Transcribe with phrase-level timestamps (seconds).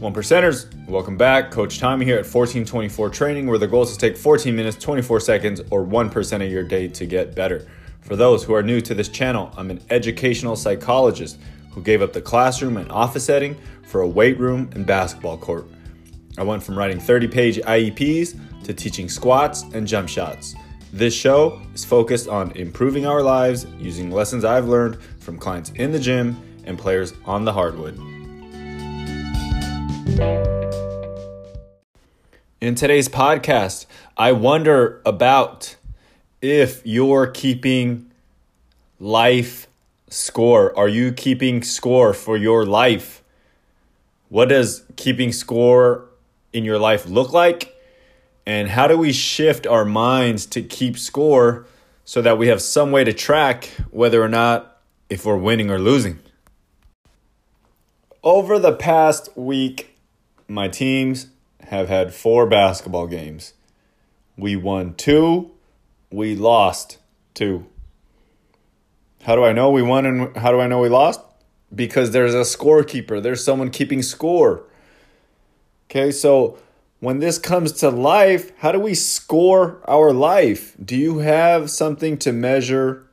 [0.00, 1.50] One percenters, welcome back.
[1.50, 5.20] Coach Tommy here at 1424 Training, where the goal is to take 14 minutes, 24
[5.20, 7.68] seconds, or 1% of your day to get better.
[8.00, 11.38] For those who are new to this channel, I'm an educational psychologist
[11.72, 13.58] who gave up the classroom and office setting
[13.88, 15.66] for a weight room and basketball court.
[16.38, 20.54] I went from writing 30 page IEPs to teaching squats and jump shots.
[20.94, 25.92] This show is focused on improving our lives using lessons I've learned from clients in
[25.92, 28.09] the gym and players on the hardwood.
[32.60, 33.86] In today's podcast,
[34.18, 35.76] I wonder about
[36.42, 38.10] if you're keeping
[38.98, 39.66] life
[40.10, 40.76] score.
[40.78, 43.22] Are you keeping score for your life?
[44.28, 46.04] What does keeping score
[46.52, 47.74] in your life look like?
[48.44, 51.66] And how do we shift our minds to keep score
[52.04, 55.78] so that we have some way to track whether or not if we're winning or
[55.78, 56.18] losing?
[58.22, 59.89] Over the past week,
[60.50, 61.28] my teams
[61.68, 63.54] have had four basketball games.
[64.36, 65.52] We won two,
[66.10, 66.98] we lost
[67.34, 67.66] two.
[69.22, 71.20] How do I know we won and how do I know we lost?
[71.72, 74.64] Because there's a scorekeeper, there's someone keeping score.
[75.88, 76.58] Okay, so
[76.98, 80.76] when this comes to life, how do we score our life?
[80.84, 83.06] Do you have something to measure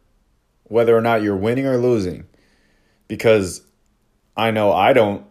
[0.63, 2.25] whether or not you're winning or losing?
[3.07, 3.61] Because
[4.35, 5.23] I know I don't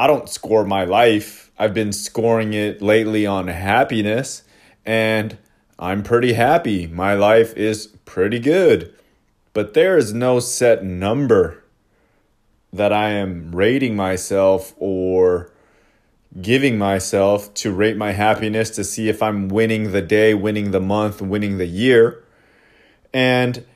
[0.00, 4.44] I don't score my life I've been scoring it lately on happiness,
[4.86, 5.36] and
[5.78, 6.86] I'm pretty happy.
[6.86, 8.94] My life is pretty good.
[9.52, 11.62] But there is no set number
[12.72, 15.52] that I am rating myself or
[16.40, 20.80] giving myself to rate my happiness to see if I'm winning the day, winning the
[20.80, 22.24] month, winning the year.
[23.12, 23.66] And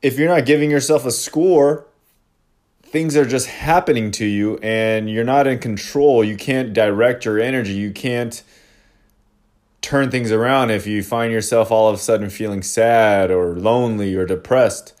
[0.00, 1.86] if you're not giving yourself a score,
[2.90, 6.24] things are just happening to you and you're not in control.
[6.24, 7.72] You can't direct your energy.
[7.72, 8.42] You can't
[9.80, 14.16] turn things around if you find yourself all of a sudden feeling sad or lonely
[14.16, 14.92] or depressed.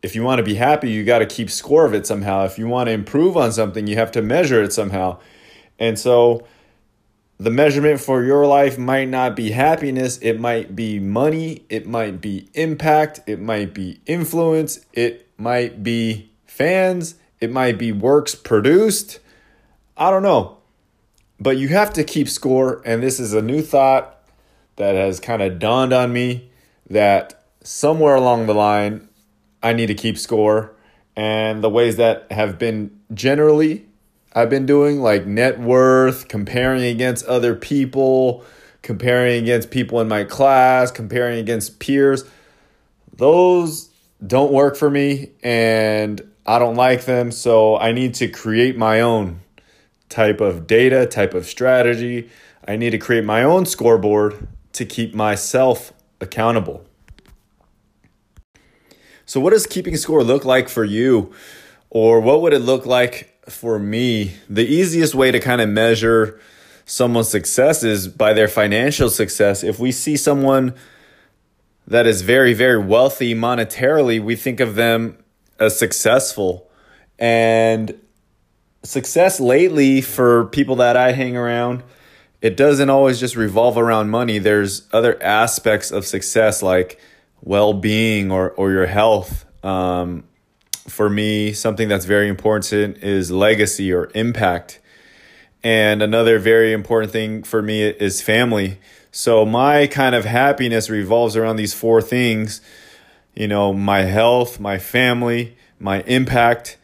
[0.00, 2.44] If you want to be happy, you got to keep score of it somehow.
[2.44, 5.18] If you want to improve on something, you have to measure it somehow.
[5.76, 6.46] And so
[7.36, 12.20] the measurement for your life might not be happiness, it might be money, it might
[12.20, 16.27] be impact, it might be influence, it might be
[16.58, 19.20] fans, it might be works produced.
[19.96, 20.58] I don't know.
[21.38, 22.82] But you have to keep score.
[22.84, 24.20] And this is a new thought
[24.74, 26.50] that has kind of dawned on me
[26.90, 29.08] that somewhere along the line,
[29.62, 30.74] I need to keep score.
[31.14, 33.86] And the ways that have been generally,
[34.32, 38.44] I've been doing like net worth, comparing against other people,
[38.82, 42.24] comparing against people in my class, comparing against peers.
[43.16, 43.90] Those
[44.24, 45.30] don't work for me.
[45.42, 49.40] And I don't like them, so I need to create my own
[50.08, 52.30] type of data, type of strategy.
[52.66, 55.92] I need to create my own scoreboard to keep myself
[56.22, 56.86] accountable.
[59.26, 61.34] So, what does keeping score look like for you?
[61.90, 64.32] Or what would it look like for me?
[64.48, 66.40] The easiest way to kind of measure
[66.86, 69.62] someone's success is by their financial success.
[69.62, 70.72] If we see someone
[71.86, 75.18] that is very, very wealthy monetarily, we think of them
[75.58, 76.70] as successful.
[77.18, 77.98] And
[78.82, 81.82] success lately for people that I hang around,
[82.40, 84.38] it doesn't always just revolve around money.
[84.38, 87.00] There's other aspects of success like
[87.42, 89.44] well being or, or your health.
[89.64, 90.24] Um,
[90.86, 94.80] for me, something that's very important is legacy or impact.
[95.62, 98.78] And another very important thing for me is family.
[99.10, 102.60] So my kind of happiness revolves around these four things
[103.38, 106.76] you know, my health, my family, my impact,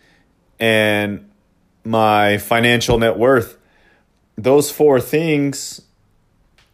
[0.60, 1.28] and
[1.82, 3.58] my financial net worth.
[4.36, 5.80] Those four things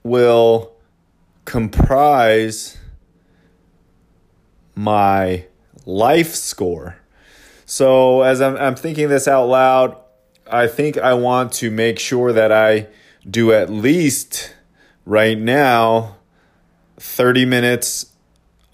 [0.02, 0.74] will
[1.46, 2.76] comprise
[4.74, 5.46] my
[5.86, 6.98] life score.
[7.64, 9.96] So, as I'm, I'm thinking this out loud,
[10.46, 12.88] I think I want to make sure that I
[13.28, 14.54] do at least
[15.06, 16.16] right now
[16.98, 18.12] 30 minutes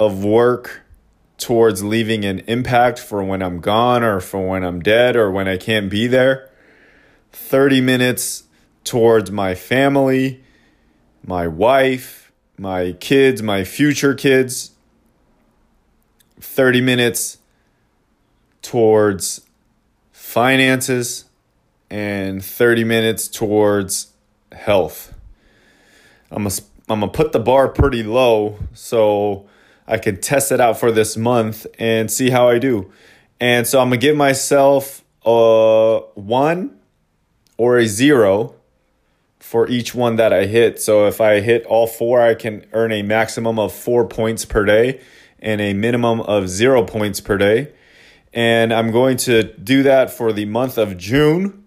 [0.00, 0.82] of work
[1.46, 5.46] towards leaving an impact for when I'm gone or for when I'm dead or when
[5.46, 6.50] I can't be there.
[7.31, 8.43] 30 minutes
[8.82, 10.43] towards my family,
[11.25, 14.72] my wife, my kids, my future kids.
[16.40, 17.38] 30 minutes
[18.60, 19.42] towards
[20.10, 21.26] finances
[21.88, 24.08] and 30 minutes towards
[24.50, 25.14] health.
[26.28, 29.46] I'm to I'm to put the bar pretty low so
[29.86, 32.90] I can test it out for this month and see how I do.
[33.40, 36.78] And so I'm gonna give myself a one
[37.56, 38.54] or a zero
[39.38, 40.80] for each one that I hit.
[40.80, 44.64] So if I hit all four, I can earn a maximum of four points per
[44.64, 45.00] day
[45.38, 47.72] and a minimum of zero points per day.
[48.32, 51.64] And I'm going to do that for the month of June.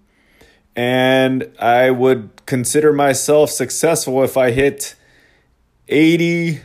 [0.75, 4.95] And I would consider myself successful if I hit
[5.88, 6.62] 80%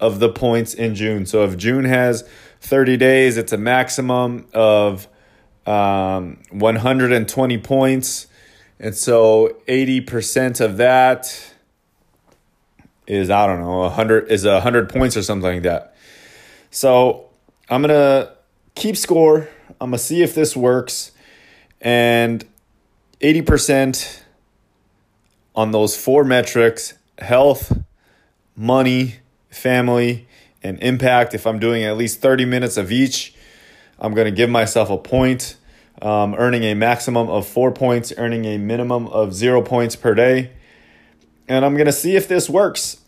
[0.00, 1.26] of the points in June.
[1.26, 2.26] So if June has
[2.60, 5.06] 30 days, it's a maximum of
[5.66, 8.26] um, 120 points.
[8.78, 11.52] And so 80% of that
[13.06, 15.94] is, I don't know, 100 is 100 points or something like that.
[16.70, 17.28] So
[17.68, 18.32] I'm going to
[18.74, 19.48] keep score.
[19.80, 21.12] I'm going to see if this works.
[21.80, 22.44] And
[23.20, 24.22] 80%
[25.54, 27.76] on those four metrics health,
[28.56, 29.16] money,
[29.50, 30.26] family,
[30.62, 31.34] and impact.
[31.34, 33.34] If I'm doing at least 30 minutes of each,
[33.98, 35.56] I'm going to give myself a point,
[36.02, 40.52] um, earning a maximum of four points, earning a minimum of zero points per day.
[41.48, 42.98] And I'm going to see if this works.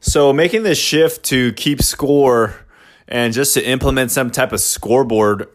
[0.00, 2.66] So, making this shift to keep score
[3.08, 5.48] and just to implement some type of scoreboard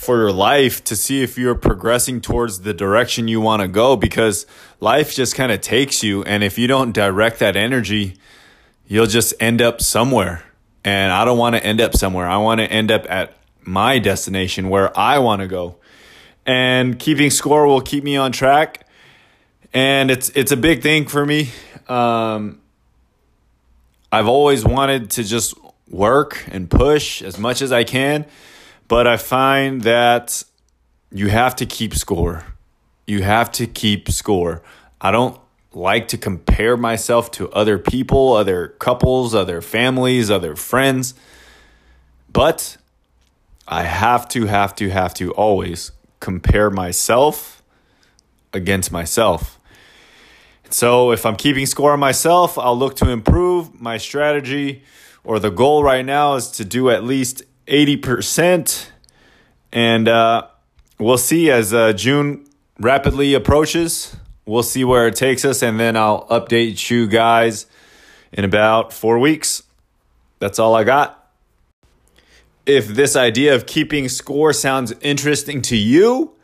[0.00, 3.96] for your life to see if you're progressing towards the direction you want to go
[3.96, 4.46] because
[4.80, 6.24] life just kind of takes you.
[6.24, 8.16] And if you don't direct that energy,
[8.86, 10.42] you'll just end up somewhere.
[10.84, 12.26] And I don't want to end up somewhere.
[12.26, 15.76] I want to end up at my destination where I want to go.
[16.46, 18.86] And keeping score will keep me on track.
[19.74, 21.50] And it's it's a big thing for me.
[21.88, 22.62] Um,
[24.10, 25.52] I've always wanted to just
[25.90, 28.24] work and push as much as I can
[28.90, 30.42] but I find that
[31.12, 32.42] you have to keep score.
[33.06, 34.62] You have to keep score.
[35.00, 35.40] I don't
[35.72, 41.14] like to compare myself to other people, other couples, other families, other friends.
[42.32, 42.78] But
[43.68, 47.62] I have to, have to, have to always compare myself
[48.52, 49.60] against myself.
[50.70, 54.82] So if I'm keeping score on myself, I'll look to improve my strategy
[55.22, 58.88] or the goal right now is to do at least 80%.
[59.72, 60.48] And uh,
[60.98, 62.46] we'll see as uh, June
[62.78, 64.16] rapidly approaches.
[64.44, 65.62] We'll see where it takes us.
[65.62, 67.66] And then I'll update you guys
[68.32, 69.62] in about four weeks.
[70.40, 71.16] That's all I got.
[72.66, 76.34] If this idea of keeping score sounds interesting to you,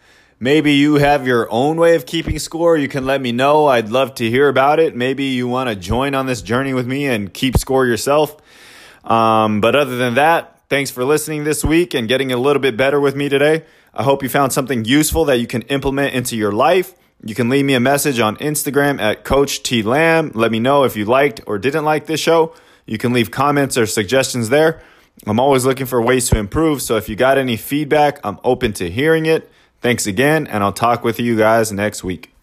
[0.40, 3.66] maybe you have your own way of keeping score, you can let me know.
[3.66, 4.96] I'd love to hear about it.
[4.96, 8.36] Maybe you want to join on this journey with me and keep score yourself.
[9.04, 12.76] Um, but other than that, Thanks for listening this week and getting a little bit
[12.76, 13.64] better with me today.
[13.94, 16.94] I hope you found something useful that you can implement into your life.
[17.24, 20.32] You can leave me a message on Instagram at Coach T Lamb.
[20.34, 22.52] Let me know if you liked or didn't like this show.
[22.84, 24.82] You can leave comments or suggestions there.
[25.24, 28.72] I'm always looking for ways to improve, so if you got any feedback, I'm open
[28.74, 29.50] to hearing it.
[29.80, 32.35] Thanks again, and I'll talk with you guys next week.